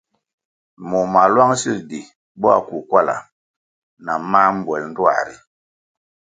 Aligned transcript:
Moh 0.89 1.07
mā 1.13 1.23
lwang 1.33 1.53
sil 1.61 1.77
di 1.89 1.99
bo 2.39 2.47
akukwala 2.57 3.15
na 4.05 4.13
mā 4.31 4.41
mbwel 4.55 4.83
ndtuā 4.89 5.19
ri. 5.27 5.35